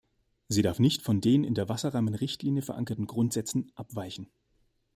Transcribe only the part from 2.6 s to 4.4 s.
verankerten Grundsätzen abweichen.